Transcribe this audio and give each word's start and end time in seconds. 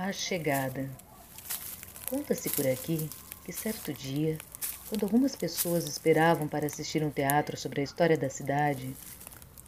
A 0.00 0.12
chegada. 0.12 0.88
Conta-se 2.08 2.48
por 2.50 2.64
aqui 2.64 3.10
que 3.44 3.52
certo 3.52 3.92
dia, 3.92 4.38
quando 4.88 5.02
algumas 5.02 5.34
pessoas 5.34 5.88
esperavam 5.88 6.46
para 6.46 6.66
assistir 6.66 7.02
um 7.02 7.10
teatro 7.10 7.56
sobre 7.56 7.80
a 7.80 7.84
história 7.84 8.16
da 8.16 8.30
cidade, 8.30 8.94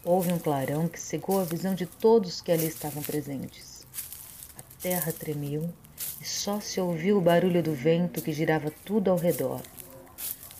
houve 0.04 0.32
um 0.32 0.38
clarão 0.38 0.86
que 0.86 1.00
cegou 1.00 1.40
a 1.40 1.44
visão 1.44 1.74
de 1.74 1.84
todos 1.84 2.40
que 2.40 2.52
ali 2.52 2.68
estavam 2.68 3.02
presentes. 3.02 3.84
A 4.56 4.62
terra 4.80 5.12
tremeu 5.12 5.68
e 6.20 6.24
só 6.24 6.60
se 6.60 6.80
ouviu 6.80 7.18
o 7.18 7.20
barulho 7.20 7.60
do 7.60 7.74
vento 7.74 8.22
que 8.22 8.32
girava 8.32 8.72
tudo 8.84 9.10
ao 9.10 9.16
redor. 9.16 9.60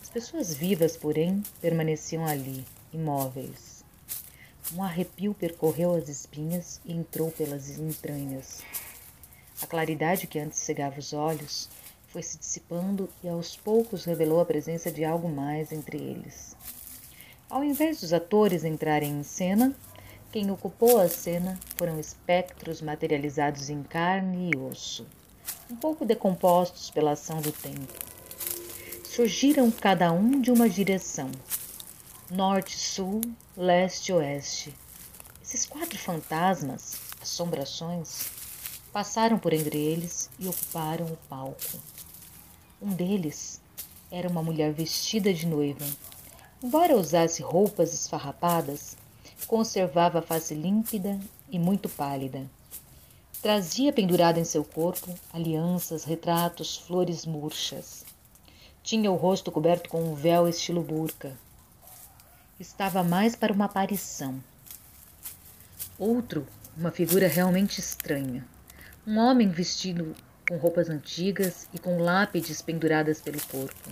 As 0.03 0.09
pessoas 0.09 0.53
vivas, 0.53 0.97
porém, 0.97 1.45
permaneciam 1.61 2.27
ali, 2.27 2.67
imóveis. 2.93 3.85
Um 4.75 4.83
arrepio 4.83 5.33
percorreu 5.33 5.95
as 5.95 6.09
espinhas 6.09 6.81
e 6.85 6.93
entrou 6.93 7.31
pelas 7.31 7.79
entranhas. 7.79 8.65
A 9.63 9.67
claridade 9.67 10.27
que 10.27 10.39
antes 10.39 10.59
cegava 10.59 10.99
os 10.99 11.13
olhos 11.13 11.69
foi 12.09 12.23
se 12.23 12.39
dissipando 12.39 13.09
e 13.23 13.29
aos 13.29 13.57
poucos 13.57 14.05
revelou 14.05 14.41
a 14.41 14.45
presença 14.45 14.91
de 14.91 15.05
algo 15.05 15.29
mais 15.29 15.71
entre 15.71 15.97
eles. 15.97 16.57
Ao 17.49 17.63
invés 17.63 18.01
dos 18.01 18.13
atores 18.13 18.65
entrarem 18.65 19.11
em 19.11 19.23
cena, 19.23 19.75
quem 20.33 20.51
ocupou 20.51 21.01
a 21.01 21.09
cena 21.09 21.59
foram 21.77 21.99
espectros 21.99 22.81
materializados 22.81 23.69
em 23.69 23.83
carne 23.83 24.51
e 24.55 24.57
osso, 24.57 25.07
um 25.69 25.77
pouco 25.77 26.05
decompostos 26.05 26.91
pela 26.91 27.13
ação 27.13 27.41
do 27.41 27.53
tempo. 27.53 27.93
Surgiram 29.05 29.71
cada 29.71 30.13
um 30.13 30.41
de 30.41 30.53
uma 30.53 30.69
direção, 30.69 31.31
norte-sul, 32.31 33.21
leste-oeste. 33.57 34.73
Esses 35.43 35.67
quatro 35.67 35.99
fantasmas, 35.99 36.97
assombrações, 37.21 38.40
Passaram 38.93 39.39
por 39.39 39.53
entre 39.53 39.79
eles 39.79 40.29
e 40.37 40.49
ocuparam 40.49 41.07
o 41.07 41.17
palco. 41.29 41.79
Um 42.83 42.89
deles 42.89 43.61
era 44.11 44.29
uma 44.29 44.43
mulher 44.43 44.73
vestida 44.73 45.33
de 45.33 45.47
noiva. 45.47 45.87
Embora 46.61 46.97
usasse 46.97 47.41
roupas 47.41 47.95
esfarrapadas, 47.95 48.97
conservava 49.47 50.19
a 50.19 50.23
face 50.23 50.55
límpida 50.55 51.21
e 51.49 51.57
muito 51.57 51.89
pálida. 51.89 52.51
Trazia 53.41 53.93
pendurada 53.93 54.41
em 54.41 54.45
seu 54.45 54.65
corpo 54.65 55.15
alianças, 55.33 56.03
retratos, 56.03 56.77
flores 56.77 57.25
murchas. 57.25 58.05
Tinha 58.83 59.11
o 59.11 59.17
rosto 59.17 59.53
coberto 59.53 59.89
com 59.89 60.03
um 60.03 60.15
véu 60.15 60.49
estilo 60.49 60.83
burca. 60.83 61.39
Estava 62.59 63.05
mais 63.05 63.37
para 63.37 63.53
uma 63.53 63.67
aparição. 63.67 64.43
Outro, 65.97 66.45
uma 66.77 66.91
figura 66.91 67.29
realmente 67.29 67.79
estranha. 67.79 68.45
Um 69.07 69.17
homem 69.17 69.49
vestido 69.49 70.15
com 70.47 70.59
roupas 70.59 70.91
antigas 70.91 71.67
e 71.73 71.79
com 71.79 71.99
lápides 71.99 72.61
penduradas 72.61 73.19
pelo 73.19 73.41
corpo. 73.47 73.91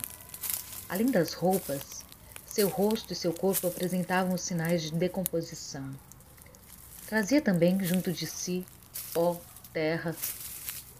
Além 0.87 1.11
das 1.11 1.33
roupas, 1.33 2.05
seu 2.45 2.69
rosto 2.69 3.15
e 3.15 3.17
seu 3.17 3.33
corpo 3.33 3.67
apresentavam 3.67 4.37
sinais 4.37 4.83
de 4.83 4.93
decomposição. 4.93 5.91
Trazia 7.07 7.41
também 7.41 7.83
junto 7.83 8.13
de 8.13 8.27
si 8.27 8.67
pó, 9.15 9.41
terra, 9.73 10.15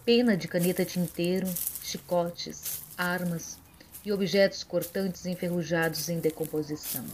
pena 0.03 0.35
de 0.35 0.47
caneta 0.47 0.83
tinteiro, 0.83 1.47
chicotes, 1.83 2.81
armas 2.97 3.59
e 4.03 4.11
objetos 4.11 4.63
cortantes 4.63 5.27
enferrujados 5.27 6.09
em 6.09 6.19
decomposição. 6.19 7.05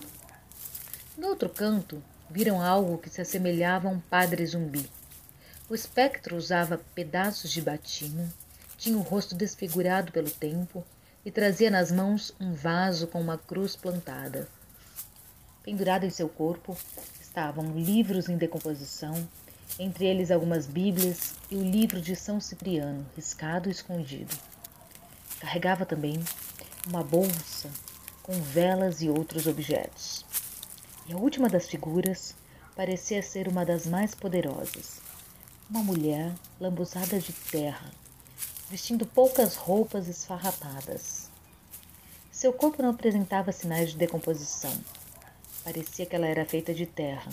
No 1.17 1.27
outro 1.27 1.49
canto, 1.49 2.01
viram 2.29 2.61
algo 2.61 2.97
que 2.97 3.09
se 3.09 3.19
assemelhava 3.19 3.89
a 3.89 3.91
um 3.91 3.99
padre 3.99 4.45
zumbi. 4.45 4.89
O 5.67 5.73
espectro 5.73 6.35
usava 6.35 6.77
pedaços 6.93 7.51
de 7.51 7.59
batina, 7.59 8.31
tinha 8.77 8.95
o 8.95 9.01
rosto 9.01 9.33
desfigurado 9.33 10.11
pelo 10.11 10.29
tempo 10.29 10.85
e 11.25 11.31
trazia 11.31 11.71
nas 11.71 11.91
mãos 11.91 12.31
um 12.39 12.53
vaso 12.53 13.07
com 13.07 13.19
uma 13.19 13.35
cruz 13.35 13.75
plantada. 13.75 14.47
Pendurado 15.63 16.05
em 16.05 16.11
seu 16.11 16.29
corpo 16.29 16.77
estavam 17.19 17.71
livros 17.75 18.29
em 18.29 18.37
decomposição, 18.37 19.27
entre 19.79 20.05
eles 20.05 20.29
algumas 20.29 20.67
Bíblias 20.67 21.33
e 21.49 21.55
o 21.55 21.63
livro 21.63 21.99
de 21.99 22.15
São 22.15 22.39
Cipriano, 22.39 23.03
riscado 23.15 23.67
e 23.67 23.71
escondido. 23.71 24.37
Carregava 25.39 25.83
também 25.83 26.23
uma 26.85 27.03
bolsa 27.03 27.71
com 28.21 28.39
velas 28.39 29.01
e 29.01 29.09
outros 29.09 29.47
objetos. 29.47 30.23
E 31.07 31.13
a 31.13 31.17
última 31.17 31.49
das 31.49 31.67
figuras 31.67 32.35
parecia 32.75 33.23
ser 33.23 33.47
uma 33.47 33.65
das 33.65 33.87
mais 33.87 34.13
poderosas 34.13 35.03
uma 35.69 35.81
mulher 35.81 36.31
lambuzada 36.59 37.19
de 37.19 37.33
terra, 37.33 37.89
vestindo 38.69 39.05
poucas 39.05 39.55
roupas 39.55 40.07
esfarrapadas. 40.07 41.29
Seu 42.31 42.53
corpo 42.53 42.83
não 42.83 42.91
apresentava 42.91 43.51
sinais 43.51 43.89
de 43.89 43.97
decomposição. 43.97 44.73
Parecia 45.63 46.05
que 46.05 46.15
ela 46.15 46.27
era 46.27 46.45
feita 46.45 46.71
de 46.73 46.85
terra. 46.85 47.31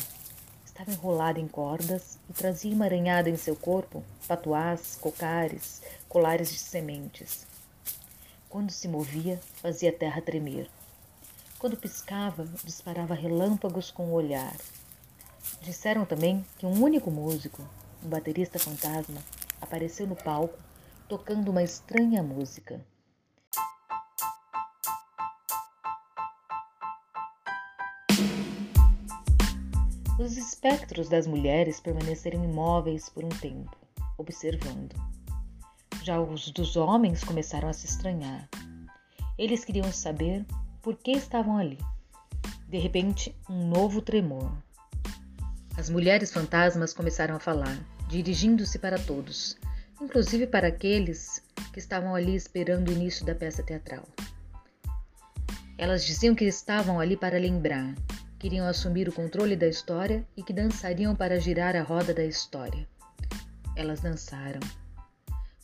Estava 0.65 0.91
enrolada 0.91 1.39
em 1.39 1.47
cordas 1.47 2.19
e 2.31 2.33
trazia 2.33 2.73
emaranhada 2.73 3.29
em 3.29 3.37
seu 3.37 3.55
corpo 3.55 4.03
patuás, 4.27 4.97
cocares, 4.99 5.83
colares 6.09 6.51
de 6.51 6.59
sementes. 6.59 7.47
Quando 8.49 8.71
se 8.71 8.89
movia, 8.89 9.39
fazia 9.57 9.91
a 9.91 9.93
terra 9.93 10.23
tremer. 10.23 10.71
Quando 11.59 11.77
piscava, 11.77 12.49
disparava 12.65 13.15
relâmpagos 13.15 13.91
com 13.91 14.07
o 14.07 14.13
olhar. 14.13 14.57
Disseram 15.61 16.07
também 16.07 16.45
que 16.59 16.65
um 16.65 16.83
único 16.83 17.11
músico, 17.11 17.63
um 18.05 18.09
baterista 18.09 18.59
fantasma 18.59 19.21
apareceu 19.61 20.07
no 20.07 20.17
palco 20.17 20.59
tocando 21.09 21.51
uma 21.51 21.63
estranha 21.63 22.23
música. 22.23 22.81
Os 30.19 30.37
espectros 30.37 31.09
das 31.09 31.27
mulheres 31.27 31.81
permaneceram 31.81 32.45
imóveis 32.45 33.09
por 33.09 33.25
um 33.25 33.29
tempo, 33.29 33.77
observando. 34.17 34.95
Já 36.03 36.21
os 36.21 36.51
dos 36.51 36.77
homens 36.77 37.23
começaram 37.25 37.69
a 37.69 37.73
se 37.73 37.87
estranhar. 37.87 38.49
Eles 39.37 39.65
queriam 39.65 39.93
saber 39.93 40.47
por 40.81 40.97
que 40.97 41.13
estavam 41.13 41.57
ali. 41.57 41.79
De 42.69 42.79
repente, 42.79 43.37
um 43.49 43.67
novo 43.69 44.01
tremor. 44.01 44.51
As 45.77 45.91
mulheres 45.91 46.33
fantasmas 46.33 46.93
começaram 46.93 47.35
a 47.35 47.41
falar, 47.41 47.79
dirigindo-se 48.13 48.79
para 48.79 48.99
todos, 48.99 49.57
inclusive 49.99 50.47
para 50.47 50.69
aqueles 50.69 51.43
que 51.73 51.79
estavam 51.79 52.15
ali 52.15 52.35
esperando 52.35 52.89
o 52.89 52.93
início 52.93 53.25
da 53.25 53.35
peça 53.35 53.63
teatral. 53.63 54.07
Elas 55.79 56.05
diziam 56.05 56.35
que 56.35 56.45
estavam 56.45 57.01
ali 57.01 57.17
para 57.17 57.39
lembrar, 57.39 57.95
queriam 58.39 58.67
assumir 58.67 59.09
o 59.09 59.13
controle 59.15 59.57
da 59.57 59.67
história 59.67 60.29
e 60.37 60.43
que 60.43 60.53
dançariam 60.53 61.17
para 61.17 61.41
girar 61.41 61.75
a 61.75 61.83
roda 61.83 62.13
da 62.13 62.23
história. 62.23 62.87
Elas 63.75 64.01
dançaram. 64.01 64.61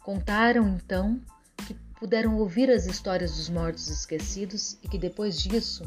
Contaram 0.02 0.66
então 0.68 1.20
que 1.66 1.74
puderam 2.00 2.38
ouvir 2.38 2.70
as 2.70 2.86
histórias 2.86 3.36
dos 3.36 3.50
mortos 3.50 3.88
esquecidos 3.88 4.78
e 4.82 4.88
que 4.88 4.96
depois 4.96 5.38
disso 5.38 5.84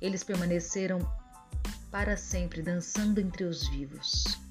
eles 0.00 0.24
permaneceram 0.24 0.98
para 1.92 2.16
sempre 2.16 2.60
dançando 2.60 3.20
entre 3.20 3.44
os 3.44 3.68
vivos. 3.68 4.42